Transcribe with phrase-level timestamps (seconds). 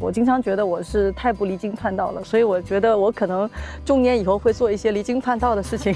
[0.00, 3.48] 我经常觉得我是太不离经叛道了，所以我觉得我可能
[3.84, 5.94] 中年以后会做一些离经叛道的事情。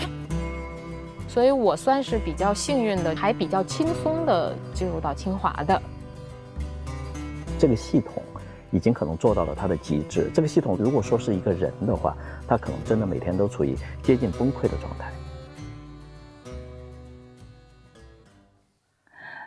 [1.27, 5.81] 所以我算是比较幸运的，还比较轻松的进入到清华的。
[7.59, 8.23] 这个系统
[8.71, 10.31] 已经可能做到了它的极致。
[10.35, 12.15] 这个系统如果说是一个人的话，
[12.47, 15.11] 他可能真的每天都处于接近崩溃的状态。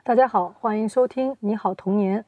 [0.03, 2.19] 大家好，欢迎收听《你好童年》。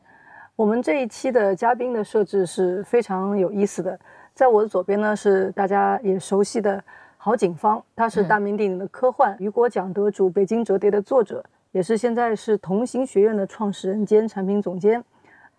[0.59, 3.97] 我们这一期的嘉宾的设置是非常有意思的。
[4.33, 6.83] 在我的左边呢，是大家也熟悉的
[7.15, 11.41] 郝景芳，他是大名鼎鼎的科幻雨果奖得主、北京折叠的作者，
[11.71, 15.01] 也是现在是同行学院的创始人兼产品总监，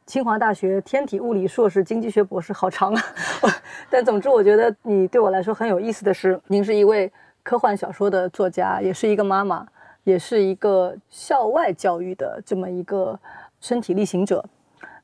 [0.05, 3.03] 清华大学天体物理硕士、经济学博士，好长啊！
[3.89, 7.11] 但总之，我觉得你对我来说很有意思的是，您是一位
[7.43, 9.67] 科幻小说的作家，也是一个妈妈，
[10.05, 13.19] 也是一个校外教育的这么一个
[13.63, 14.45] 身体力行者。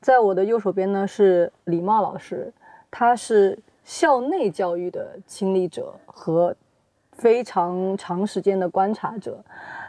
[0.06, 2.52] 在我的右手边呢是李茂老师，
[2.92, 6.54] 他是校内教育的亲历者和
[7.10, 9.44] 非常长时间的观察者，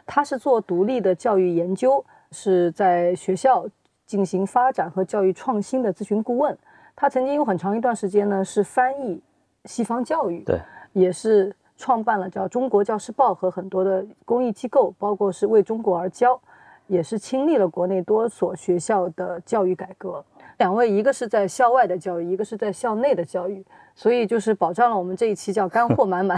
[0.07, 3.63] 他是做独立的教育研究，是在学校
[4.07, 6.57] 进行发展和教育创新的咨询顾问。
[6.95, 9.21] 他曾经有很长一段时间呢是翻译
[9.65, 10.59] 西方教育，对，
[10.93, 16.41] 也是创办了叫《中国教师报》和很多的公益机构，包括是为中国而教。
[16.87, 20.23] 也是亲历了国内多所学校的教育改革，
[20.57, 23.63] 两位一个是在校外的教育，一个是在校内的教育，
[23.93, 26.37] 所以就是保障了我们这一期叫干货满满，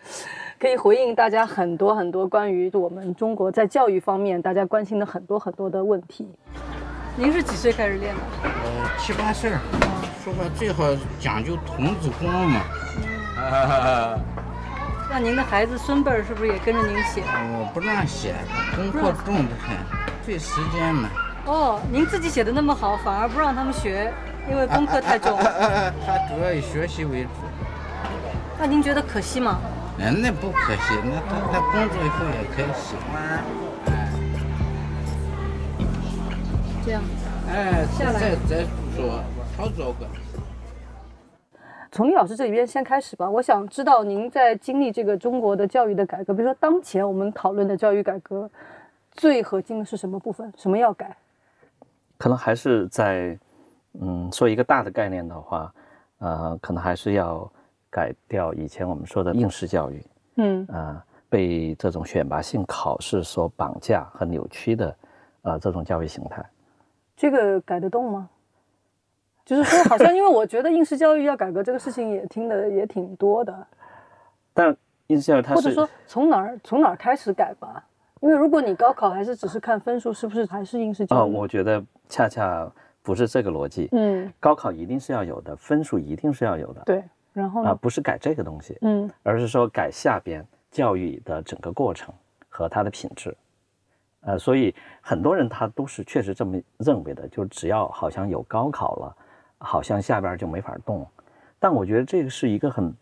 [0.60, 6.28] 可以回应大家很多很多关于我们中国在教育方面大家关心的很多很多的问题。
[7.16, 8.20] 您是几岁开始练的？
[8.44, 8.50] 呃，
[8.98, 9.50] 七八岁。
[10.22, 10.84] 说话最好
[11.18, 12.60] 讲究童子功嘛。
[13.38, 14.20] 嗯。
[15.08, 17.22] 那您的孩子孙辈儿是不是也跟着您写？
[17.24, 18.34] 我不让写，
[18.74, 19.76] 功课重得很，
[20.26, 21.08] 费时间嘛。
[21.46, 24.12] 哦，您自己写的那么好，反而不让他们学，
[24.50, 25.38] 因为功课太重。
[26.04, 27.30] 他主要以学习为主。
[28.58, 29.58] 那您觉得可惜吗？
[29.98, 33.44] 哎，那不可惜，那他他工作以后也可以喜欢。
[36.84, 37.02] 这样。
[37.48, 39.22] 哎，再再做，
[39.56, 40.06] 好做个。
[41.96, 43.30] 从李老师这里边先开始吧。
[43.30, 48.50] 我想知道您在经历这个中国的教育的改革，比如说当前我们讨论的教育改革，
[49.12, 50.52] 最核心的是什么部分？
[50.58, 51.16] 什么要改？
[52.18, 53.38] 可能还是在，
[53.98, 55.72] 嗯，说一个大的概念的话，
[56.18, 57.50] 呃，可能还是要
[57.88, 64.96] 改掉以前我们说的应试教育，嗯，啊，被这种选拔性考试所绑架和扭曲的，
[65.40, 66.44] 呃，这种教育形态。
[67.16, 68.28] 这个改得动吗？
[69.46, 73.66] 就是说，好像因为我觉得应试教育要改革这个事情也听的也挺多的，
[74.52, 74.76] 但
[75.06, 77.82] 应试教育它或者说从哪儿从哪儿开始改吧？
[78.20, 81.20] 因为如果你高考还是只是看分数，是不是还是应试教育？
[81.20, 82.68] 哦，我觉得恰恰
[83.02, 83.88] 不是这个逻辑。
[83.92, 86.82] 嗯，高考一定是要有的，分数一定是要有的。
[86.84, 92.12] 对，然后啊，不是改这个东西，嗯，而是说改下边教育的整个过程
[92.48, 93.36] 和它的品质。
[94.22, 99.16] 呃，所以很多人他都是确实这么认为的，就是只要好像有高考了。
[99.58, 101.06] 好像下边就没法动，
[101.58, 102.94] 但我觉得这个是一个很，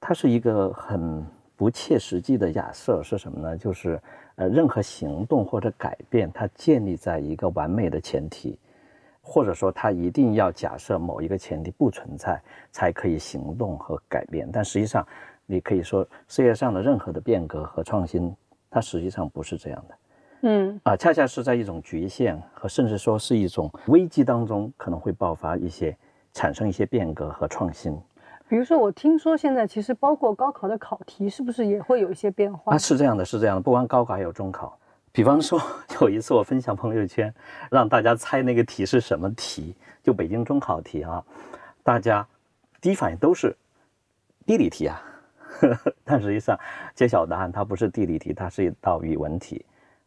[0.00, 1.24] 它是一个很
[1.56, 3.56] 不切实际的假设，是什么呢？
[3.56, 4.00] 就是
[4.34, 8.58] 呃，任何行动或者改变，它建立在一个完美的前提，
[9.22, 12.42] 或者说它一定要假设某一个前提不存在，
[12.72, 14.48] 才可以行动和改变。
[14.52, 15.06] 但实际上，
[15.46, 18.34] 你可以说世界上的任何的变革和创新，
[18.68, 19.94] 它实际上不是这样的。
[20.46, 25.96] 嗯啊，恰恰是在一种局限和甚至说是一种危机当中，可能会爆发一些
[26.34, 27.98] 产生一些变革和创新。
[28.46, 32.74] 比如说，我听说现在其实包括高考的考题，是不是也会有一些变化？
[32.74, 34.78] 啊，是这样的，是这样的，不光高考，还有中考。
[35.12, 35.58] 比方说，
[36.02, 37.34] 有一次我分享朋友圈，
[37.70, 41.24] 让大家猜那个题是什么题，就北京中考题啊，
[41.82, 42.26] 大家
[42.82, 43.56] 第一反应都是
[44.44, 45.02] 地理题啊，
[46.04, 46.58] 但实际上
[46.94, 49.64] 揭晓答案，它不是地理题，它是一道语文题。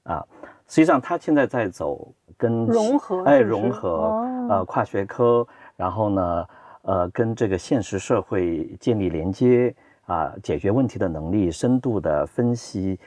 [0.07, 0.25] 啊，
[0.67, 5.45] 实际上他现在在走跟融合，哎，融合，呃，跨学科，
[5.75, 6.47] 然后呢，
[6.83, 12.97] 呃，跟这个现实社会建立连接，啊，解决问题的能力，深度的分析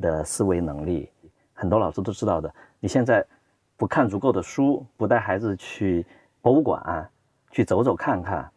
[0.00, 1.10] 的思维能力，
[1.54, 2.48] 很多老师都知道的。
[2.78, 3.26] 你现在
[3.76, 6.06] 不看足够的书，不带孩子去
[6.40, 7.10] 博物馆
[7.50, 8.48] 去走走看看，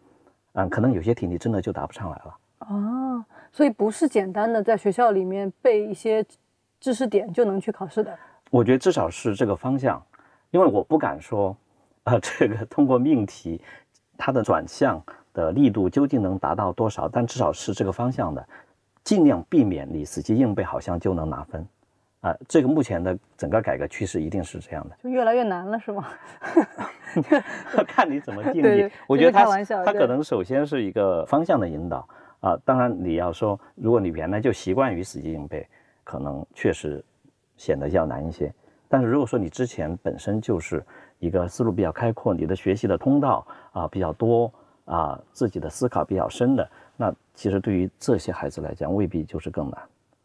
[0.54, 2.38] 嗯，可能有些题你真的就答不上来了。
[2.60, 6.24] 哦，所以不是简单的在学校里面背一些。
[6.82, 8.18] 知识点就能去考试的，
[8.50, 10.04] 我觉得至少是这个方向，
[10.50, 11.56] 因为我不敢说，
[12.04, 13.62] 啊，这个通过命题，
[14.18, 15.00] 它的转向
[15.32, 18.44] 的力度究竟能达到多少，但至少是这个方向的，
[19.04, 21.64] 尽量避免你死记硬背，好像就能拿分，
[22.22, 26.08] 啊，这个目前的整个改革趋势一定是这样的，就越来越难了，是吗？
[27.88, 28.90] 看你怎么定义。
[29.06, 29.46] 我觉得他
[29.86, 32.08] 他可能首先是一个方向的引导
[32.40, 32.58] 啊。
[32.66, 35.68] 当然你要说，如果你原来就习惯于死记硬背，
[36.12, 37.02] 可能确实
[37.56, 38.54] 显得要难一些。
[38.90, 40.86] 但是如果说你之前本身就是
[41.20, 44.52] 一个思路比较开阔，你的学习的通道啊比较多
[44.84, 49.82] 啊，自己的思考比较深的，那其实对于这些孩子来讲，未必就是更难。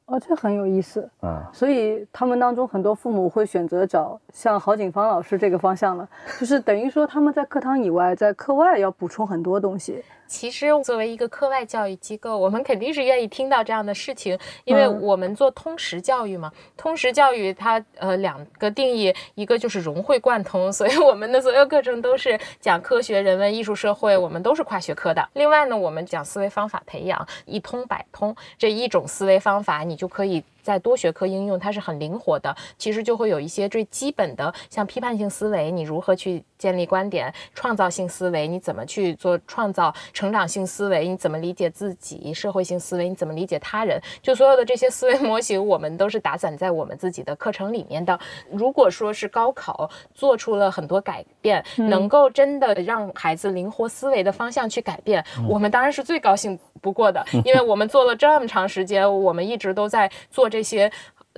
[0.07, 1.51] 哦，这很有意思啊！
[1.53, 6.09] 所以他们当中很多父母会选择找像郝景芳老师这个方向了，
[6.39, 10.03] 就是等于说他们在课堂以外，在课外要补充很多东西。
[10.29, 16.51] 其实作为一个课外教育机构，我们肯定是愿意听到这样的事情，因为我们做通识教育嘛。
[16.77, 25.29] 通识教育它呃两个定义，一个就是融会贯通，所以我们的所有课程都是讲科学、人文、艺术、社会，我们都是跨学科的。
[25.35, 30.45] 另外呢，我们讲思维方法培养，一通百通，这一种思维方法你就可以。
[30.67, 32.53] 在多学科应用，它是很灵活的。
[32.77, 44.01] 其实就会有一些最基本的，像批判性思维，你如何去建立观点；创造性思维，你怎么去做创造；成长性思维，你怎么理解自己；社会性思维，你怎么理解他人。
[44.21, 48.19] 就所有的这些思维模型，我们都是打散在我们自己的课程里面的。
[48.51, 56.59] 如果说是高考做出了很多改变，能够真的让孩子灵活思维的方向去改变，我们当然是最高兴。
[56.83, 60.91] 不过的，因为我们做了这么长时间，我们一直都在做这些，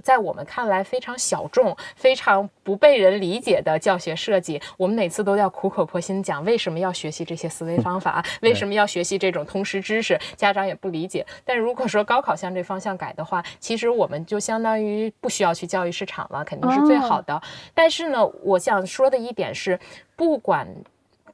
[0.03, 4.61] 在我们看来非常小众、非常不被人理解的教学设计。
[4.77, 11.27] 我们每次都要苦口婆心讲为什么要学习这些思维方法，为什么要学习这种通识知识，家长也不理解。
[11.45, 17.41] 但如果说高考向这方向改的话，其实我们就相当于不需要去教育市场了，肯定是最好的。
[17.75, 19.79] 但是呢，我想说的一点是，
[20.17, 20.67] 不管。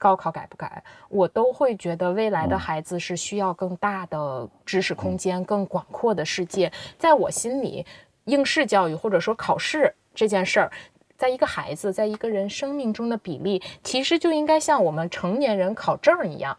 [0.05, 6.71] 高考改不改，我都会觉得未来的孩子是需要更大的知识空间、更广阔的世界。
[6.99, 7.87] 在我心里，
[8.25, 10.71] 应试教育或者说考试这件事儿，
[11.17, 16.55] 在一个孩子在一个人生命中的比例，其实就应该像我们成年人考证一样。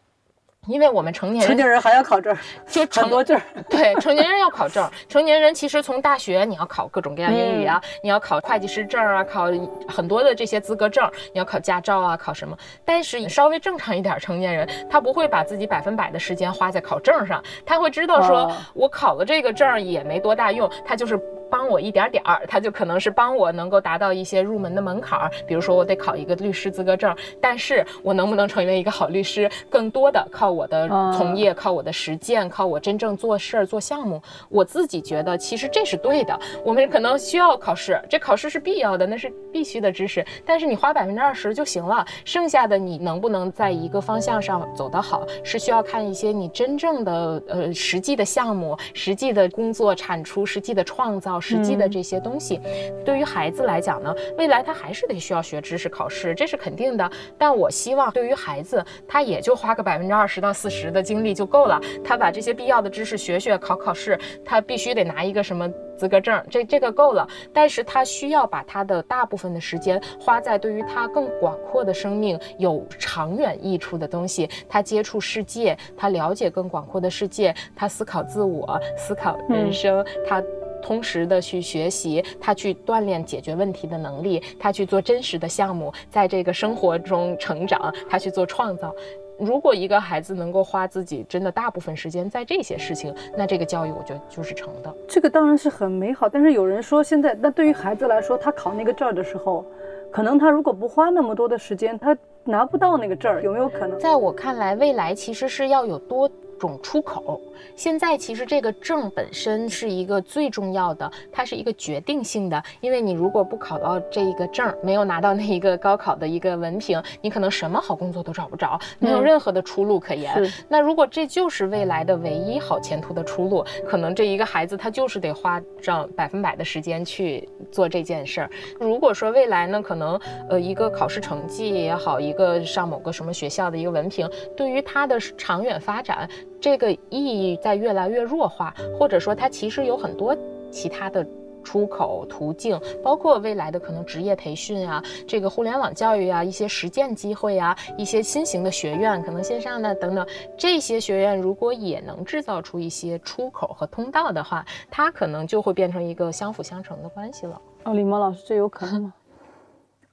[0.68, 2.36] 因为我们成年人，成年人还要考证，
[2.68, 3.40] 就很多证。
[3.70, 4.90] 对，成年人要考证。
[5.08, 9.46] 成年人其实从大学你要考各种各样英语啊，你要考会计师证啊，考
[9.88, 12.58] 很多的这些资格证，你要考驾照啊，考什么？
[12.84, 21.20] 但是稍微正常一点成年人，他不会把自己百分百的时间花在考证上，他会知道说，我考了这个证也没多大用，他就是。
[21.50, 34.22] 帮我一点点儿，他就可能是帮我能够达到一些入门的门槛儿，比如说我得考一个律师资格证，但是我能不能成为一个好律师，更多的靠我的 从业，靠我的实践，靠我真正做事儿做项目。
[34.50, 36.38] 我自己觉得其实这是对的。
[36.64, 40.26] 我们可能需要考试，这考试是必要的，那是必须的知识。
[40.46, 51.35] 但是你花百分之二十就行了，剩下的你能不能在一个方向上走得好，是需要看一些你真正的呃实际的项目、实际的工作产出、实际的创造。
[51.40, 52.60] 实际的这些东西，
[53.04, 57.10] 对于孩子来讲呢，未来他还是得需要学知识、考试，这是肯定的。
[57.38, 61.80] 但我希望，对于孩子，他也就花个百分之二十到四十的精力就够了。
[62.04, 65.68] 他把这些必要的知识学学，考考试，他必须得拿一个什么
[65.98, 67.28] 资格证，这这个够了。
[67.54, 74.50] 但是他需要把他的大部分的时间花在对于他更广阔的生命有长远益处的东西。
[74.68, 80.44] 他接触世界，他了解更广阔的世界，他思考自我，思考人生，他。
[80.86, 88.94] 同时的去学习，他去锻炼解决问题的能力，他去做真实的项目，在这个生活中成长，他去做创造。
[89.40, 94.96] 如果一个孩子能够花自己真的大部分时间在这些事情，那这个教育我觉得就是成的。
[95.08, 99.66] 这个当然是很美好，但是有人说现在，那对于孩子来说，他考那个证的时候，
[100.12, 102.16] 可能他如果不花那么多的时间，他
[102.46, 104.00] 拿不到那个证儿，有没有可能？
[104.00, 106.30] 在我看来，未来其实是要有多。
[106.58, 107.42] 种出口，
[107.76, 120.34] 现在其实这个证本身是一个最重要的，它是一个决定性的，因为你如果不考到这一个证，没有拿到那一个高考的一个文凭，你可能什么好工作都找不着，没有任何的出路可言。
[120.70, 128.50] 那如果这就是未来的唯一好前途的出路，可能这一个孩子他就是得花上百分百的时间去做这件事儿。
[128.80, 130.18] 如果说未来呢，可能
[130.50, 136.30] 呃一个考试成绩也好，一个上某个什么学校的一个文凭，对于他的长远发展。
[136.62, 140.36] 这个意义在越来越弱化，或者说它其实有很多
[140.72, 141.24] 其他的
[141.64, 150.26] 出口途径，包括未来的可能职业培训啊，这个互联网教育啊，一些实践机会啊，一些新型的学院，可能线上的等等，
[150.58, 157.62] 这些学院如果也能制造出一些出口和通道的话，它可能就会变成一个相辅相成的关系了。
[157.84, 159.14] 哦，李萌老师，这有可能吗？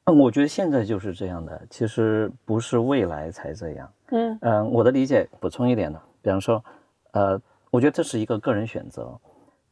[0.05, 3.93] 嗯，我觉得现在就是这样的，其实不是未来才这样。
[4.09, 6.01] 嗯嗯，我的理解补充一点呢。
[6.21, 6.65] 比方说，
[7.13, 7.41] 呃，
[7.71, 9.17] 我觉得这是一个个人选择。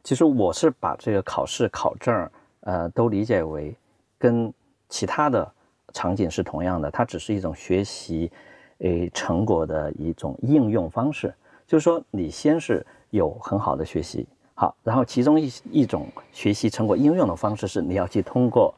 [0.04, 3.76] 其实我是把这个考试考证呃，都理解为
[4.18, 4.52] 跟
[4.88, 5.52] 其他的
[5.92, 8.30] 场景是同样的，它只是一种学习，
[8.78, 11.34] 诶成果的一种应用方式。
[11.66, 18.72] 就是说，你先是有很好的学习，好，然后其中一一种学习成果应用的方式是你要去通过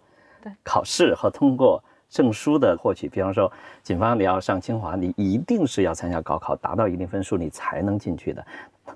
[0.63, 3.09] 考试和通过证书的获取。
[3.09, 3.51] 比方说，
[3.83, 8.45] 警方你要上清华，你一定是要参加高考，达到一定分数你才能进去的。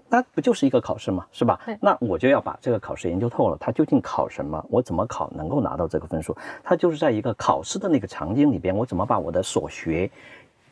[0.09, 1.25] 那不就是一个考试吗？
[1.33, 1.61] 是吧？
[1.81, 4.65] 那我就要把这个考试研究透了，它究竟考什么？
[4.69, 6.37] 我怎么考能够拿到这个分数？
[6.63, 10.11] 它就是在一个考试的那个场景里边，我怎么把我的所学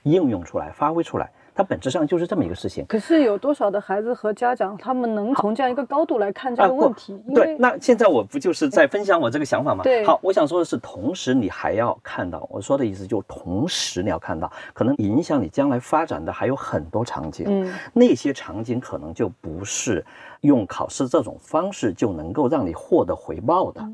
[0.02, 1.30] 应用出来、发挥出来？
[1.54, 2.84] 它本质上就是这么一个事情。
[2.86, 7.16] 可是有多少的孩子和家长，他们能从这样一个高度来看这个问题？
[7.32, 9.84] 对，那现在我不就是在分享我这个想法吗？
[9.84, 10.04] 对。
[10.04, 17.46] 好，我想说的是，同时你还要看到，我说的意思就同时你要看到，可能影响你将来发展的还有很多场景。
[17.48, 17.72] 嗯。
[17.92, 20.04] 那些场景可能就不是
[20.40, 23.88] 用考试这种方式就能够让你获得回报的。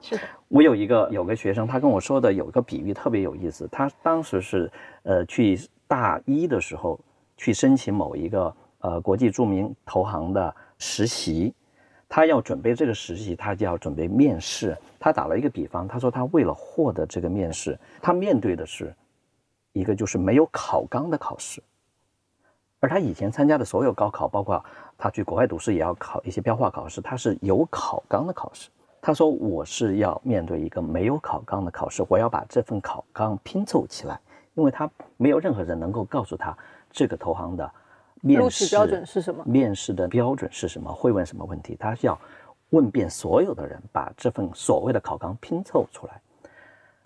[0.00, 0.22] 是的。
[0.46, 4.70] 我有一个有个学生，他跟我说的有一个比喻特别有意思，他当时是
[5.02, 5.58] 呃去。
[5.90, 6.96] 大一的时候
[7.36, 11.52] 去申请某一个呃国际著名投行的实习，
[12.08, 14.78] 他要准备这个实习，他就要准备面试。
[15.00, 18.94] 他打了一个比方，他说他为了获得这个面试，他面对的是
[19.72, 21.60] 一个就是没有考纲的考试，
[22.78, 24.64] 而他以前参加的所有高考，包括
[24.96, 28.70] 他去国外读书也要考一些标化考试，他是有考纲的考试。
[29.02, 34.20] 他说我是要面对一个没有考纲的考试，我要把这份考纲拼凑起来。
[34.54, 36.56] 因为他没有任何人能够告诉他
[36.90, 37.70] 这个投行的
[38.20, 42.18] 面试标准是什么，面试的标准是什么，会问什么问题，他需要
[42.70, 46.20] 问遍所有的人，把这份所谓的考纲拼凑出来。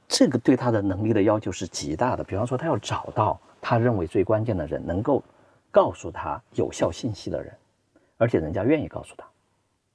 [0.07, 2.23] 这个对他的能力的要求是极大的。
[2.25, 5.23] 比方说，他要找到他认为最关键的人，能够
[5.71, 7.53] 告诉他有效信息的人，
[8.19, 9.27] 而且人家愿意告诉他。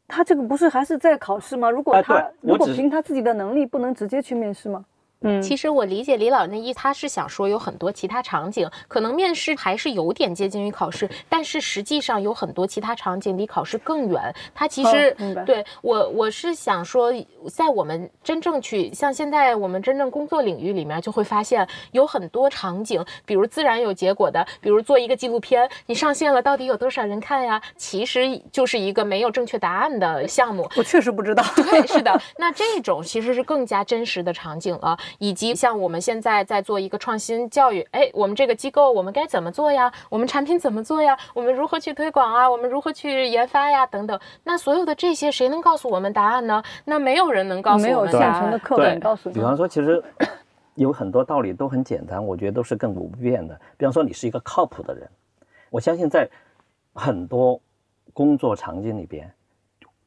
[0.08, 1.70] 他这个不是还是在考试吗？
[1.70, 4.84] 如果他如果凭他自己的能力，不能直接去面试吗？
[5.22, 14.34] 嗯，其实我理解李老那意，他是想说有很多其他场景，可能面试还是有点接近于考试，但是实际上有很多其他场景离考试更远。
[14.56, 15.14] 他其实
[15.46, 17.12] 对我，我是想说，
[17.52, 27.62] 在我们真正去像现在我们真正工作领域里面，就会发现有很多场景，比如自然有结果的，比如做一个纪录片，你上线了，到底有多少人看呀？
[27.76, 30.66] 其实就是一个没有正确答案的项目。
[30.78, 31.44] 我确实不知道。
[31.58, 34.98] 对，是的，那这种其实是更加真实的场景了。
[35.18, 39.92] 以及像我们现在在做一个创新教育，哎，我们这个机构我们该怎么做呀？
[40.10, 41.18] 我们产品怎么做呀？
[41.34, 42.50] 我们如何去推广啊？
[42.50, 43.86] 我们如何去研发呀？
[43.88, 44.20] 等等。
[44.44, 46.62] 那所有的这些，谁能告诉我们答案呢？
[46.86, 47.90] 那没有人能告诉我们。
[47.90, 49.36] 没有现成的课本告诉你。
[49.36, 50.04] 比方说，其实
[50.76, 53.60] 有很多道理都很简单，我觉得都是亘古不变的。
[53.78, 55.10] 比方说，你是一个靠谱的人，
[55.70, 56.30] 我相信在
[56.94, 57.60] 很多
[58.14, 59.32] 工作场景里边，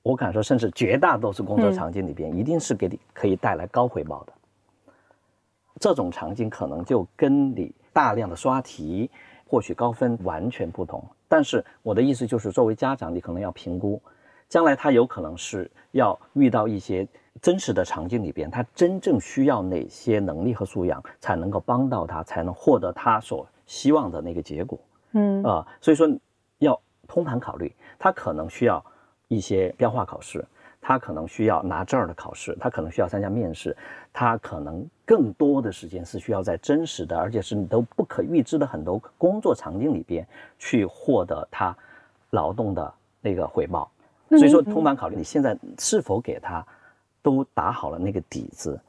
[0.03, 4.33] 我敢说，甚至绝大多数工作场景里边，一定是给你可以带来高回报的。
[5.83, 9.11] 这种场景可能就跟你大量的刷题
[9.45, 11.05] 获取高分完全不同。
[11.27, 14.01] 但是我的意思就是，作为家长，你可能要评估，
[14.49, 17.05] 将来他有可能是要遇到一些
[17.41, 24.79] 真实的场景里边，他真正需要哪些能力和素养，才能够帮到他，才能获得他所希望的那个结果。
[25.15, 26.09] 嗯啊，所以说
[26.59, 28.85] 要通盘考虑，他可能需要
[29.27, 30.45] 一些标化考试。
[30.85, 33.75] 他可能需要拿证儿的考试，他可能需要参加面试，
[34.13, 40.27] 他可能更多的时间是需要在真实的，而且是你都不可预知的很多工作场景里边
[40.59, 41.75] 去获得他
[42.31, 43.89] 劳动的那个回报。
[44.29, 46.67] 所以说，通盘考虑你现在是否给他
[47.23, 48.81] 都打好了那个底子，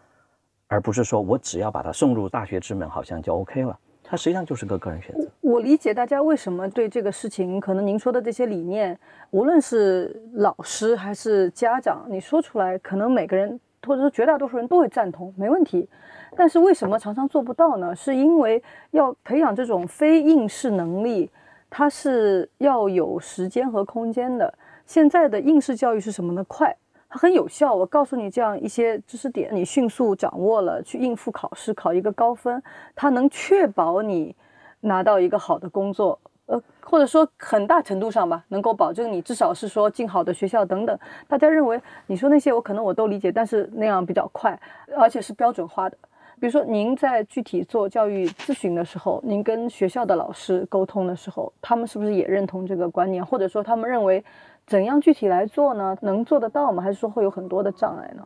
[0.68, 3.78] 而不是说我只要把他送入大学之门，好像就 OK 了。
[4.14, 5.28] 它实际上就是个个人选择。
[5.42, 8.96] 我理解大家为什么对这个事情，可能您说的这些理念，
[9.32, 15.90] 无论是老师还是家长，你说出来，可能每个人或者说绝大多数人都会赞同，没问题。
[16.36, 17.96] 但是为什么常常做不到呢？
[17.96, 21.32] 是因为要培养这种非应试能力，
[21.68, 24.54] 它是要有时间和空间的。
[24.86, 26.44] 现在的应试教育是什么呢？
[26.44, 26.72] 快。
[27.14, 32.60] 它很有效，我告诉你这样一些知识点，你迅速掌握了，去应付考试，考一个高分，
[32.96, 34.36] 它能确保你
[34.80, 41.00] 拿到一个好的工作，呃，或者说很大程度上吧，能够保证你至少是说进好的学校等等。
[41.28, 44.60] 大家认为你说那些我可能我都理解，但是那样比较快，
[44.98, 45.96] 而且是标准化的。
[46.40, 54.26] 比如说您在具体做教育咨询的时候，您跟学校的老师沟通的时候，他们是不是也认同这个观念，或者说他们认为？
[54.66, 55.96] 怎样具体来做呢？
[56.02, 56.82] 能做得到吗？
[56.82, 58.26] 还是说会有很多的障碍呢？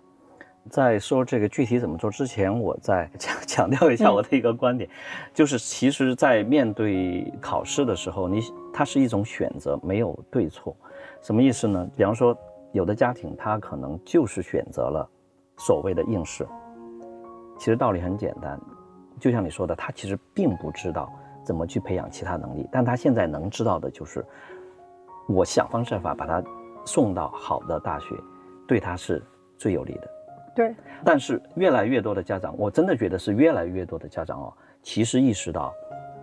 [0.70, 4.89] 在说这个具体怎么做之前，我再强 强调一下我的一个观点，
[5.34, 8.41] 就是其实，在面对考试的时候，你
[8.74, 10.75] 它是一种选择，没有对错。
[11.22, 11.89] 什么意思呢？
[11.96, 12.38] 比方说，
[12.74, 15.10] 有的家庭他可能就是选择了
[15.58, 16.46] 所谓的应试。
[17.58, 18.60] 其实道理很简单，
[19.20, 21.10] 就像你说的，他其实并不知道
[21.44, 24.24] 怎么去培养其他能力，但他现在能知道的就是，
[25.27, 26.43] 我想方设法把他
[26.86, 28.15] 送到好的大学，
[28.67, 29.24] 对他是
[29.57, 30.10] 最有利的。
[30.55, 30.75] 对。
[31.03, 35.74] 但是越来越多的家长，我真的觉得是越来越多的家长哦，其实意识到，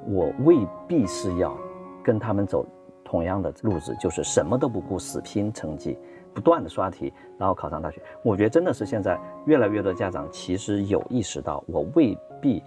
[0.06, 1.56] 我未必是要
[2.02, 2.66] 跟他们走
[3.04, 5.98] 同样的路子，就是什么都不顾，死拼成绩。
[6.34, 8.02] 不断的刷题，然后考上大学。
[8.24, 12.60] 我觉得真的是现在越来越多家长其实有意识到，我未必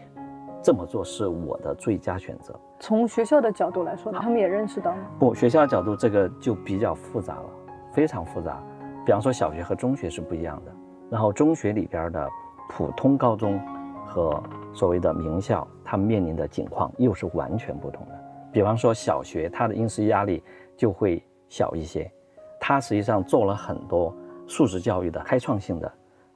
[0.67, 2.53] 这么做是我的最佳选择。
[2.77, 4.97] 从学校的角度来说，他们也认识到吗？
[5.17, 7.45] 不，学校角度这个就比较复杂了，
[7.93, 8.61] 非常复杂。
[9.05, 10.71] 比方说小学和中学是不一样的，
[11.09, 12.27] 然后中学里边的
[12.67, 13.57] 普通高中
[14.05, 14.43] 和
[14.73, 18.19] 所谓的名校，他们面临的境况又是完全不同的。
[18.51, 20.43] 比方说小学，它的应试压力
[20.75, 22.11] 就会小一些。
[22.59, 24.13] 他实际上做了很多
[24.45, 25.89] 素质教育的开创性的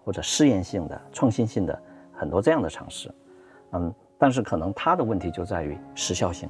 [0.05, 1.77] 或者试验性的创新性的
[2.13, 3.13] 很多这样的尝试，
[3.73, 6.47] 嗯，但是可能他的问题就在于时效性。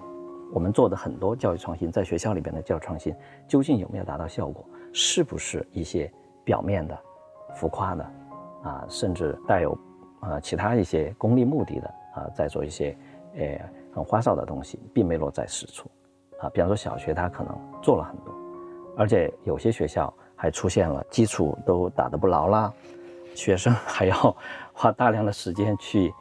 [0.53, 3.15] 我们做的很多教育创新，在学校里边的教育创新，
[3.47, 4.65] 究竟有没有达到效果？
[4.91, 6.11] 是不是一些
[6.43, 6.99] 表面的、
[7.55, 8.03] 浮夸的，
[8.63, 9.71] 啊，甚至带有
[10.19, 12.97] 啊其他一些功利目的的啊，在做一些
[13.37, 13.57] 呃
[13.95, 15.89] 很花哨的东西，并没落在实处，
[16.41, 18.35] 啊，比方说小学，他可能做了很多。
[18.97, 22.73] 而且有些学校还出现了基础都打得不牢啦，
[23.33, 24.35] 学生还要
[24.73, 26.13] 花大量的时间去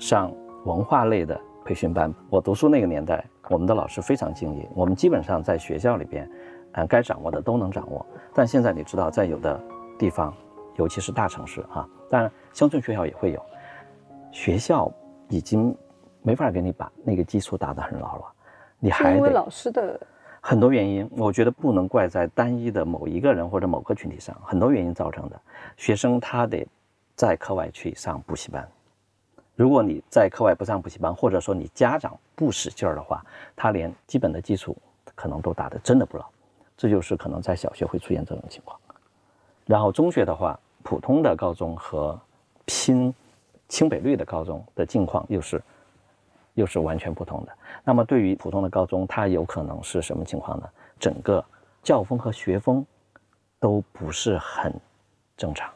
[0.00, 0.32] 上
[0.64, 2.12] 文化类的培训班。
[2.30, 6.30] 我读书那个年代，我们的老师非常敬业，我们基本上在学校里边，
[6.72, 8.04] 嗯，该掌握的都能掌握。
[8.34, 9.60] 但现在你知道，在有的
[9.98, 10.34] 地方，
[10.76, 13.42] 尤其是大城市哈，当然乡村学校也会有，
[14.30, 14.92] 学校
[15.28, 15.76] 已经
[16.22, 18.24] 没法给你把那个基础打得很牢了，
[18.78, 20.00] 你还得老师的。
[20.40, 24.34] 很多原因，我觉得不能怪在单一的某一个人或者某个群体上。
[24.44, 25.38] 很多原因造成的，
[25.76, 26.66] 学生他得
[27.16, 28.66] 在课外去上补习班。
[29.58, 34.76] 如果你在课外不上补习班，或者说你家长不使劲儿的话，他连基本的基础
[35.16, 36.24] 可能都打得真的不牢。
[36.76, 38.78] 这就是可能在小学会出现这种情况。
[39.66, 42.16] 然后中学的话，普通的高中和
[42.66, 43.12] 拼
[43.66, 45.60] 清北绿的高中的境况又是。
[46.54, 47.52] 又是完全不同的。
[47.84, 50.68] 那么，对于普通的高中，它有可能是什么情况呢？
[50.98, 51.44] 整个
[51.84, 52.84] 教风和学风
[53.60, 54.74] 都不是很
[55.36, 55.72] 正常。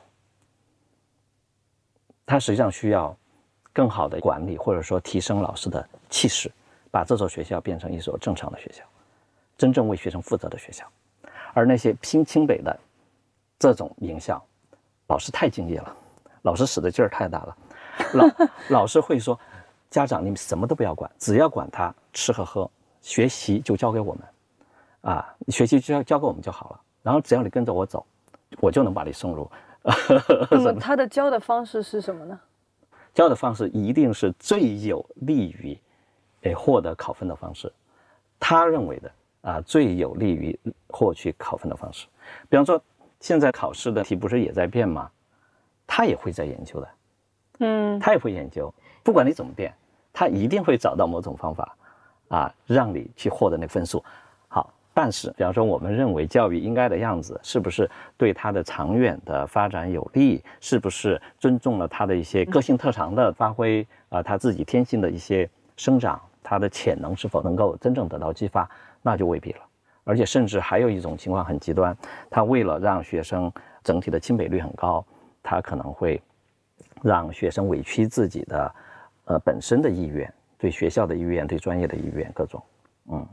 [2.26, 3.16] 它实际上需要
[3.72, 6.50] 更好的管理，或者说提升老师的气势，
[6.90, 8.84] 把这所学校变成一所正常的学校，
[9.56, 10.86] 真正为学生负责的学校。
[11.54, 12.78] 而那些拼清北的
[13.58, 14.42] 这种名校，
[15.06, 15.96] 老师太敬业了，
[16.42, 17.56] 老师使的劲儿太大了，
[18.14, 18.30] 老
[18.68, 19.38] 老师会说。
[19.92, 22.70] 家长，你们什么都不要管，只要管他吃和喝，
[23.02, 26.80] 学习就交给我们，啊，学习就要交给我们就好了。
[27.02, 28.02] 然后只要你跟着我走，
[28.58, 29.50] 我就能把你送入。
[30.50, 32.40] 那么他的教的方式是什么呢？
[33.14, 35.78] 教的方式一定是最有利于，
[36.42, 37.72] 诶获得考分的方式。
[38.40, 42.06] 他认为的啊，最有利于获取考分的方式。
[42.48, 42.82] 比方说，
[43.20, 45.10] 现在考试的题不是也在变吗？
[45.86, 46.88] 他也会在研究的，
[47.58, 48.72] 嗯，他也会研究，
[49.02, 49.72] 不管你怎么变。
[50.14, 51.76] 他一定会找到某种方法，
[52.28, 54.04] 啊，让你去获得那分数。
[54.94, 60.42] 好，但是，比方说，我们认为教育应该的样子，是不是对他的长远的发展有利？
[60.60, 63.86] 是不是尊重了他的一些个性特长的发挥？
[64.10, 68.68] 啊，他自己天性的一些生长，他的潜能是否能够真正得到激发？
[69.02, 69.60] 那就未必了。
[70.04, 71.96] 而且，甚至还有一种情况很极端，
[72.30, 73.50] 他为了让学生
[73.82, 75.04] 整体的清北率很高，
[75.42, 76.20] 他可能会
[77.02, 78.74] 让学生委屈自己的。
[79.26, 82.60] 呃，本身的意愿，对学校的意愿，对专业的意愿，各种，
[83.08, 83.24] 嗯，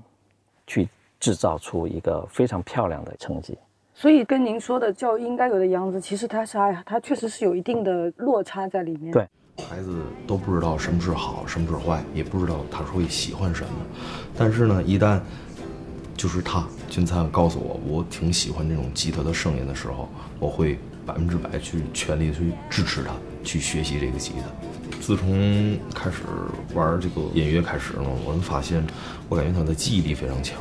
[0.67, 0.87] 去
[1.19, 3.57] 制造出一个非常漂亮的成绩。
[3.93, 9.11] 所以跟您说的叫应该有的样子，其实它是它确实是有一定的落差在里面。
[9.11, 9.27] 对，
[9.57, 13.71] 孩子都不知道什么是好，什么是坏，也不知道他会喜欢什么。
[14.37, 15.19] 但是呢，一旦
[16.15, 20.07] 就是他君灿告诉我，我挺喜欢这种吉他的声音的时候，
[20.39, 23.11] 我会百分之百去全力去支持他
[23.43, 24.99] 去学习这个吉他。
[25.01, 26.23] 自从开始
[26.73, 28.81] 玩这个音乐开始呢，我们发现，
[29.27, 30.57] 我感觉他的记忆力非常强，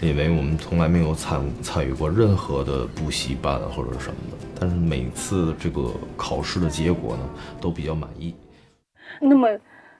[0.00, 7.22] 因为我们从来没有参参与过任何的补习班或者什么的，但是每次这个考试的结果呢，
[7.60, 8.34] 都比较满意。
[9.20, 9.48] 那么，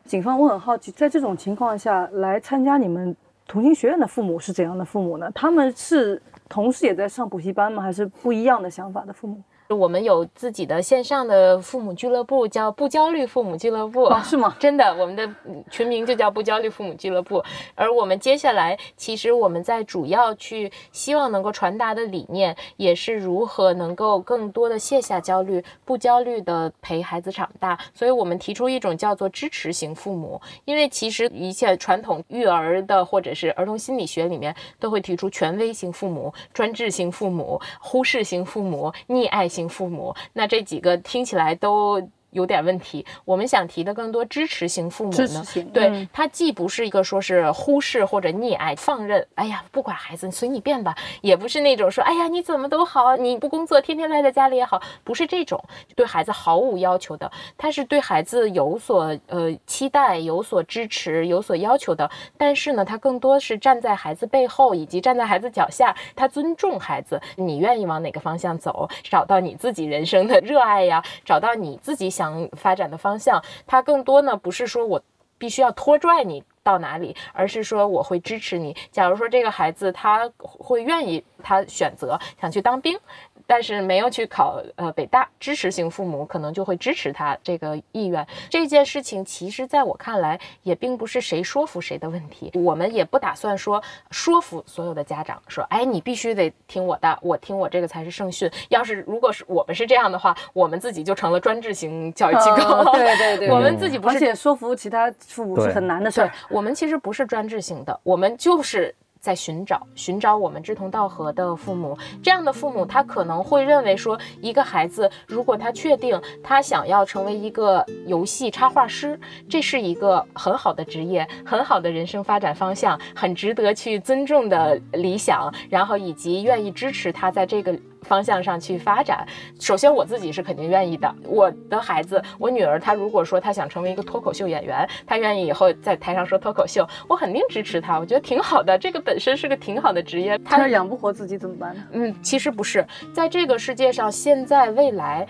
[0.04, 5.30] 警方，我很好奇，在这种情况下来参加你们同心学院的父母是怎样的父母呢？
[5.34, 7.82] 他们是同时也在上补习班吗？
[7.82, 9.42] 还是不一样的想法的父母？
[9.74, 14.54] 我们有自己的线上的父母俱乐部，叫不焦虑父母俱乐部，是吗？
[14.60, 15.28] 真的，我们的
[15.70, 17.42] 群名就叫不焦虑父母俱乐部。
[17.74, 27.78] 而我们接下来，其实我们在主要去希望能够传达的理念，也是如何能够更多的卸下焦虑，不焦虑的陪孩子长大。
[27.92, 40.14] 所以我们提出一种叫做支持型父母，因为其实一切传统育儿的或者是儿童心理学里面都会提出权威型父母、专制型父母、忽视型父母、溺爱型父母。
[40.32, 42.00] 那这几个听起来都。
[42.34, 45.44] 有点问题，我们想提的更多支持型父母呢？
[45.72, 55.62] 对，他既不是一个说是忽视或者溺爱、放任，哎呀，不管孩子随你便吧，也不是那种说，哎呀，你怎么都好，你不工作，天天赖在家里也好，不是这种
[55.94, 62.10] 对孩子毫无要求的，他是对孩子有所呃期待、有所支持、有所要求的。
[62.36, 72.23] 但是呢，他更多是站在孩子背后，以及站在孩子脚下，他尊重孩子，你愿意往哪个方向走，找到你自己人生的热爱呀，找到你自己想。
[72.24, 75.02] 想发展的方向，它更多呢不是说我
[75.36, 78.74] 必须要拖拽你到哪里，而是说我会支持你。
[78.90, 82.98] 假如说这个孩子他会愿意，他选择想去当兵。
[83.46, 88.26] 但是没有去考呃北大，支持型父母可能就会支持他这个意愿。
[88.48, 98.50] 这件事情其实在我看来也并不是谁说服谁的问题，我们也不打算说说服所有的家长说，哎，你必须得听我的，我听我这个才是圣训。
[98.68, 102.84] 要是如果是我们是这样的话，我们自己就成了专制型教育机构。
[102.92, 106.32] 对对对，我们自己不是，而且说服其他父母是很难的事儿。
[106.48, 108.94] 我们其实不是专制型的，我们就是。
[109.24, 127.74] 在寻找寻找我们志同道合的父母，这样的父母他可能会认为说，一个孩子如果他确定他想要成为一个游戏插画师，这是一个很好的职业，很好的人生发展方向，很值得去尊重的理想，然后以及愿意支持他在这个。
[128.04, 129.26] 方向上去发展，
[129.58, 131.12] 首先我自己是肯定愿意的。
[131.24, 137.98] 我的孩子，我女儿，她如果说她想成为一个脱口秀演员，她愿意以后在台上说脱口秀，我肯定支持她。
[137.98, 140.38] 我觉得挺好的，这个本身是个挺好的职业。
[140.38, 141.82] 她要养不活自己怎么办呢？
[141.92, 145.26] 嗯，其实不是，在这个世界上，现在未来。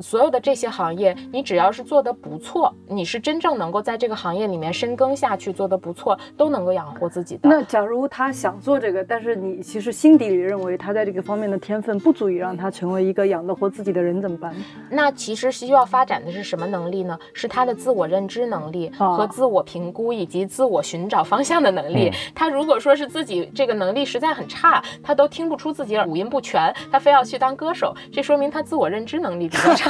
[0.00, 7.48] 所有的这些行业，你只要是做得不错，你是真正能够在这个行业里面深耕下去，做得不错，都能够养活自己的。
[7.48, 14.54] 那假如他想做这个，但是你其实心底里认为他在这个方面的天分不足以让他成为一个养得活自己的人，怎么办？
[14.90, 17.18] 那其实需要发展的是什么能力呢？
[17.32, 22.10] 是他的自我认知能力和自我评估以及自我寻找方向的能力。
[22.34, 29.81] 他如果说是自己这个能力实在很差，他都听不出自己五音不全，他非要去当歌手，这说明他自我认知能力比较差。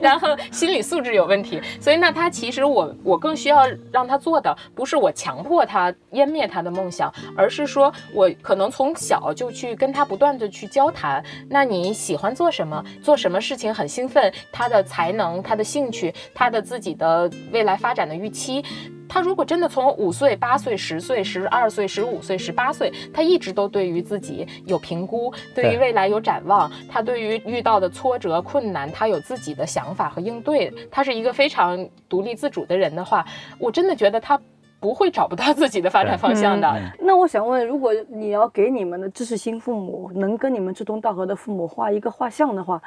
[0.00, 11.24] 然后心理素质有问题，所以那他其实我我更需要让他做的不是我强迫他湮灭他的梦想，而是说我可能从小就去跟他不断的去交谈。
[11.48, 12.84] 那你喜欢做什么？
[13.02, 14.32] 做什么事情很兴奋？
[14.52, 18.64] 他的才能、他的兴趣、他的自己的未来发展的预期。
[19.08, 33.24] 他如果真的从五岁、八岁、十岁、十二岁、十五岁、十八岁，他一直都对于自己有评估，对于未来有展望，他对于遇到的挫折、困难，他有自己的想法和应对，他是一个非常独立自主的人的话，
[33.58, 34.38] 我真的觉得他
[34.80, 36.72] 不会找不到自己的发展方向的。
[37.00, 42.80] 那我想问，如果你要给你们的知识型父母，能跟你们志同道合的父母画一个画像的话？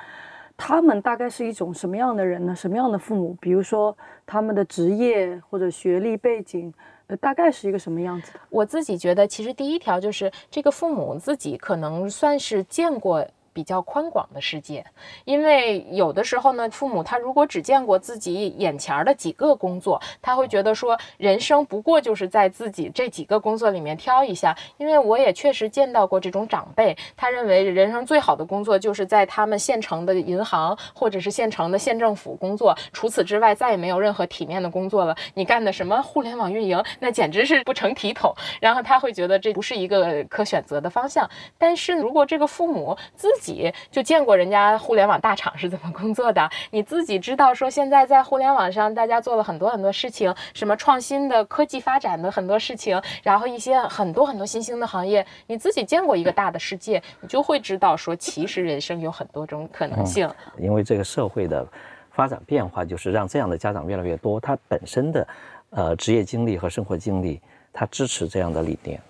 [0.64, 2.56] 他们大概是一种什么样的人呢？
[2.56, 3.36] 什么样的父母？
[3.42, 3.98] 比如说
[4.28, 6.72] 他们的职业或者学历背景，
[7.08, 8.40] 呃，大概是一个什么样子的？
[8.48, 13.28] 我自己觉得，其实第一条就是这个父母自己可能算是见过。
[13.54, 14.86] 比较宽广的世界，
[15.26, 24.56] 因为有的时候呢，父母他如果只见过自己眼前的几个工作，他会觉得说人生不过就是在自己这几个工作里面挑一下。
[24.78, 35.16] 因为我也确实见到过这种长辈，他认为人生最好的工作就是在他们县城的银行或者是县城的县政府工作，除此之外再也没有任何体面的工作了。
[35.34, 38.34] 你干的什么互联网运营，那简直是不成体统。
[38.60, 41.30] 然后他会觉得这不是一个可选择的方向。
[41.58, 60.30] 但是如果这个父母自自己就见过人家互联网大厂是怎么工作的，你自己知道说现在在互联网上大家做了很多很多事情，什么创新的科技发展的很多事情，然后一些很多很多新兴的行业，你自己见过一个大的世界，你就会知道说其实人生有很多种可能性。
[60.60, 61.68] 因为这个社会的
[62.12, 65.28] 发展变化，就是让这样的家长越来越多，他本身的
[65.72, 67.42] 呃职业经历和生活经历，
[67.74, 69.02] 他支持这样的理念。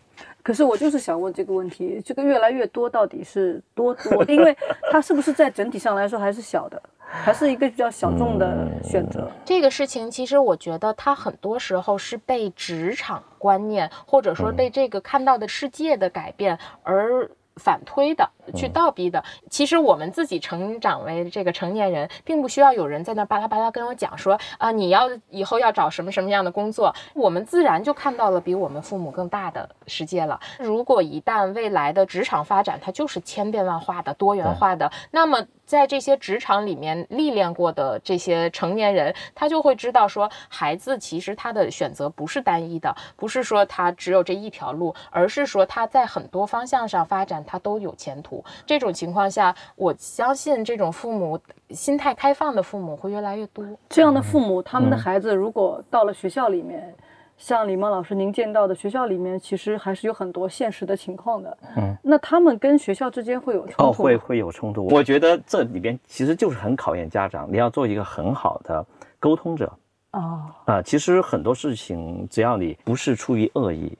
[0.44, 4.24] 可是我就是想问这个问题：这个越来越多到底是多多？
[4.26, 4.56] 因为
[4.92, 9.30] 它是不是在整体上来说还是小的，还是一个比较小众的选择？
[9.46, 17.30] 这个事情其实我觉得它很多时候是被职场观念或者说被这个看到的世界的改变而。
[17.58, 19.24] 反推的，去倒逼的。
[19.50, 30.40] 其实我们自己成长为这个成年人，并不需要有人在那巴拉巴拉跟我讲说啊，你要以后要找什么什么样的工作，我们自然就看到了比我们父母更大的世界了。
[30.60, 35.46] 如果一旦未来的职场发展它就是千变万化的、多元化的，那么。
[35.64, 48.44] 在这些职场里面历练过的这些成年人，他就会知道说，孩子其实他的选择不是单一的，不是说他只有这一条路，而是说他在很多方向上发展，他都有前途。
[48.66, 53.66] 这种情况下，我相信这种父母心态开放的父母会越来越多。
[53.90, 56.94] 这样的父母，他们的孩子如果到了学校里面。
[57.38, 61.58] 像李梦老师，您见到的学校里面，其实还是有很多现实的情况的。
[61.76, 63.84] 嗯，那他们跟学校之间会有冲突？
[63.84, 64.86] 哦，会会有冲突。
[64.86, 68.86] 我觉得这里边其实就是很考验家长，你要做一个很好的
[69.20, 69.74] 沟通者。
[70.12, 73.98] 哦，啊，其实很多事情，只要你不是出于恶意，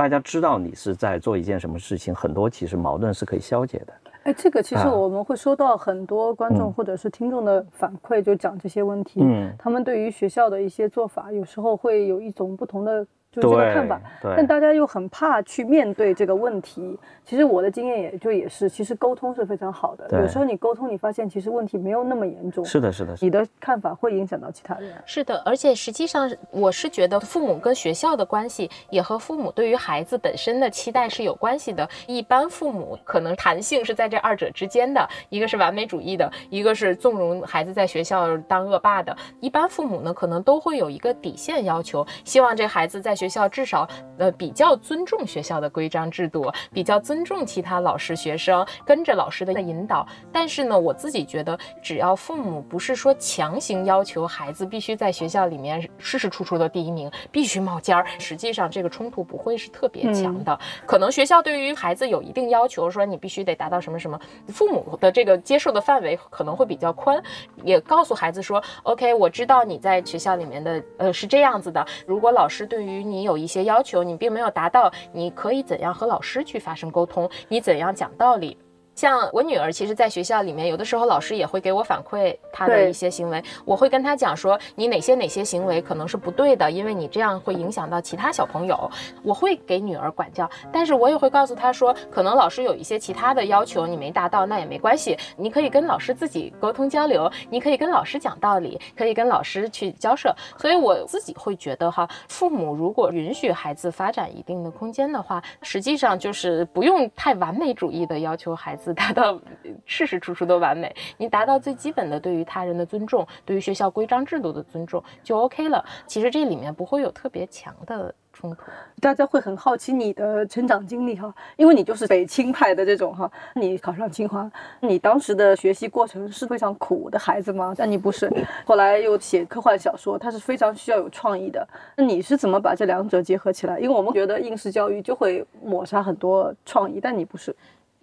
[0.00, 3.92] 大家知道你是在做一件什么事情，很多其实矛盾是可以消解的。
[4.22, 9.20] 哎，这个其实我们会收到很多观众或者是听众的反馈，就讲这些问题。
[9.22, 13.06] 嗯，他们对于学校的一些做法，有时候会有一种不同的。
[13.32, 16.98] 就这个看法，但大家又很怕去面对这个问题。
[17.24, 20.20] 其实我的经验也就也是，其实沟通是非常好的。
[20.20, 22.64] 有时候你沟通，你发现其实问题没有那么严重。
[22.64, 23.14] 是的，是的。
[23.20, 24.92] 你的看法会影响到其他人。
[25.06, 31.88] 是的，而且实际上我是觉得父母跟学校的关系，也和父母对于孩子本身的期待是有关系的。
[32.08, 39.16] 一般父母可能弹性是在这二者之间的，一个是完美主义的，一个是纵容孩子在学校当恶霸的。
[39.38, 50.06] 一般父母呢，可能都会有一个底线要求，希望这孩子在学校至少呃比较尊重学校的规章制度，比较尊重其他老师学生，跟着老师的引导。
[50.32, 60.58] 但是呢，我自己觉得，只要父母不是说强行要求孩子必须在学校里面事事处处的第一名，必须冒尖儿，实际上这个冲突不会是特别强的。
[60.86, 67.22] 可能学校对于孩子有一定要求，说你必须得达到什么什么，父母的这个接受的范围可能会比较宽，
[67.64, 71.86] 也告诉孩子说，OK，我知道你在学校里面的呃是这样子的。
[72.06, 77.28] 如果老师对于你有一些要求你并没有达到，你可以怎样和老师去发生沟通？
[77.48, 78.56] 你怎样讲道理？
[78.94, 88.90] 像我女儿，其实，在学校里面，有的时候老师也会给我反馈她的一些行为，我会跟她讲说，你哪些哪些行为可能是不对的，因为你这样会影响到其他小朋友。
[89.22, 100.34] 我会给女儿管教，但是我也会告诉她说，可能老师有一些其他的要求你没达到，那也没关系，你可以跟老师自己沟通交流，你可以跟老师讲道理，可以跟老师去交涉。
[100.58, 108.89] 所以我自己会觉得哈，父母如果允许孩子发展一定的空间的话，实际上就是不用太完美主义的要求孩子。
[108.92, 109.40] 达到
[109.86, 115.84] 事事处处都完美，你达到最基本的对于他人的尊重，对于学校规章制度的尊重就 OK 了。
[116.06, 118.62] 其实这里面不会有特别强的冲突。
[119.00, 124.50] 大家会很好奇你的成长经历哈，因为你就是北清派的这种哈，你考上清华，
[124.80, 127.74] 你当时的学习过程是非常苦的孩子吗？
[127.76, 128.30] 但你不是，
[128.64, 131.66] 后来又写科幻小说，它是非常需要有创意的。
[131.96, 133.78] 那你是怎么把这两者结合起来？
[133.78, 137.54] 因为我们觉得应试教育就会抹杀很多创意，但你不是。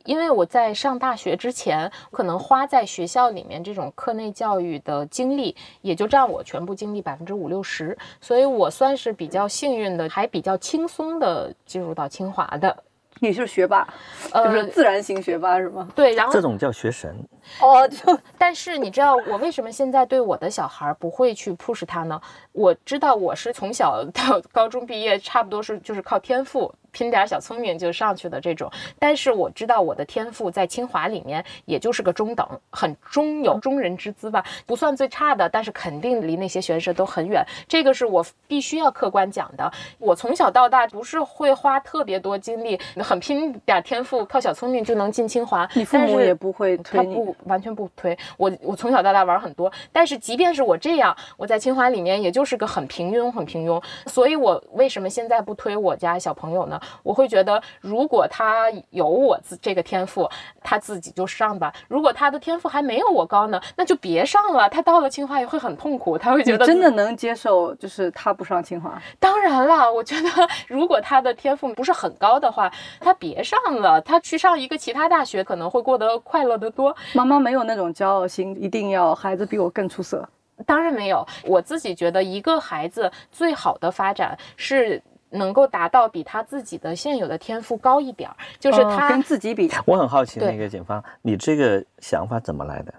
[0.08, 12.76] 因为我在上大学之前，可能花在学校里面这种课内教育的精力，也就占我全部精力百分之五六十，所以我算是比较幸运的，还比较轻松的进入到清华的。
[13.20, 13.86] 你是学霸，
[14.32, 15.90] 就是自然型学霸是吗？
[15.94, 17.14] 对，然后这种叫学神。
[17.60, 22.22] 哦，就 但是你知道我为什么现在对我的小孩不会去 push 他呢？
[22.54, 26.74] 我知道我是从小到高中毕业，差不多是就是靠天赋。
[26.98, 37.46] 拼点小聪明就上去的这种，但是我知道我的天赋在清华里面也就是个中等，很中有中人之姿吧，不算最差的，但是肯定离那些学生都很远。
[37.68, 39.72] 这个是我必须要客观讲的。
[40.00, 45.70] 我从小到大不是会花特别多精力，很拼点天赋，靠小聪明就能进清华。
[45.76, 48.52] 你父母也不会推你，不完全不推我。
[48.64, 53.80] 我从小到大玩很多，但是即便是我这样，我在清华里面也就是个很平庸，很平庸。
[54.08, 56.82] 所以我为什么现在不推我家小朋友呢？
[57.04, 60.30] 我会觉得，如果他有我自这个天赋，
[60.62, 61.74] 他自己就上吧。
[61.88, 64.70] 如果他的天赋还没有我高呢，那就别上了。
[64.70, 69.02] 他到了清华也会很痛苦，他会觉得真的能接受，就是他不上清华。
[69.20, 70.30] 当然了，我觉得
[70.68, 76.96] 如果他的天赋不是很高的话，他别上了，他去上一个其他大学可能会过得快乐得多。
[77.14, 80.28] 妈妈没有那种骄傲心，一定要孩子比我更出色。
[80.66, 85.02] 当然没有，我自己觉得一个孩子最好的发展是。
[85.30, 89.70] 能够达到比他自己的现有的天赋高一点儿，就是他跟自己比。
[89.86, 92.94] 我很好奇，那个警方，你这个想法怎么来的？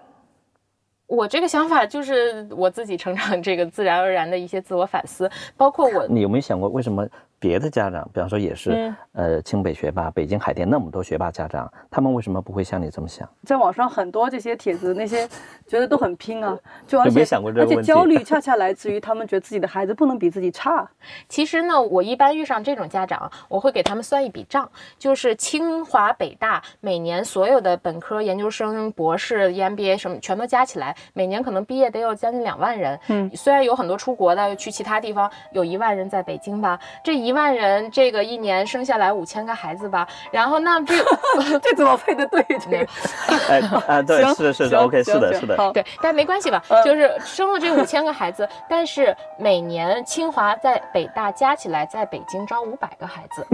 [1.07, 6.05] 我这个想法就是我自己成长这个自然而然的一些自我反思，包括我。
[6.07, 7.07] 你有没有想过，为什么
[7.39, 13.27] 别的家长，比方说也是呃清北学霸、北京海淀那么多学霸家长，他们为什么不会像你这么想？
[13.45, 15.27] 在网上很多这些帖子，那些
[15.65, 17.21] 觉得都很拼啊，就而且
[17.55, 20.87] 而且焦虑恰恰来自于他们觉得自己的孩子不能比自己差。
[21.27, 32.99] 其实呢，我一般遇上这种家长，我会给他们算一笔账，就是清华北大每年所有的本科、研究生、博士、EMBA 什么全都加起来，每年可能毕业得有将近两万人。
[33.07, 40.95] 嗯，虽然有很多出国的，去其他地方，有一万人在北京吧，这一万人这个一年生下来五千个孩子吧，然后那这
[41.59, 42.43] 这怎么配的对？
[42.59, 42.87] 这个
[43.49, 53.45] 哎 啊，对，是的，是的，OK，是的，是的，对，但没关系吧，就是生了这五千个孩子，但是每年清华在北大加起来在北京招五百个孩子，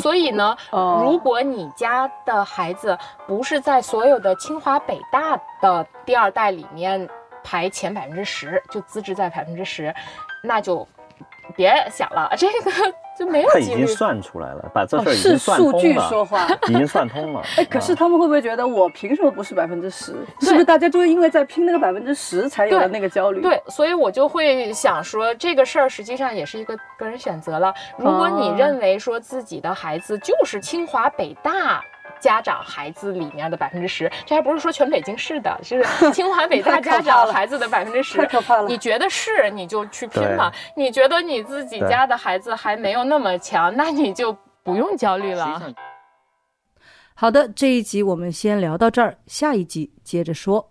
[0.00, 7.08] 所以呢， 如果你家的孩子不是在所有的清华北大的第二代里面
[7.42, 9.94] 排前百分之十，就资质在百分之十，
[10.42, 10.86] 那就
[11.56, 12.70] 别想了，这个
[13.18, 13.50] 就没有。
[13.50, 15.80] 他已经算出来了，把这事儿已经算通了。
[15.80, 17.42] 是数据说话，已经算通了。
[17.58, 20.14] 哎，可是他们会不会觉得我凭什么不是百分之十？
[20.40, 23.40] 是不是大家就因为在拼那个百分之十才有了那个焦虑？
[23.40, 27.74] 对，所以我就会想说，这个事儿实际上也是一个个人选择了。
[27.96, 31.82] 如果你认为说自己的孩子就是清华北大。
[32.20, 38.18] 家长孩子里面的百分之十，这还不是说全北京市的，是 清华北大家长孩子的百分之十。
[38.18, 38.68] 太可怕了！
[38.68, 40.52] 你觉得是，你就去拼嘛。
[40.76, 45.74] 你觉得你自己家的孩子还没有那么强，那你就不用焦虑了。
[47.14, 50.70] 好的，这一集我们先聊到这儿，下一集接着说。